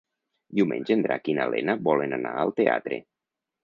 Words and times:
Diumenge 0.59 0.95
en 0.95 1.05
Drac 1.07 1.31
i 1.33 1.37
na 1.41 1.47
Lena 1.57 1.79
volen 1.91 2.19
anar 2.21 2.37
al 2.47 2.59
teatre. 2.63 3.05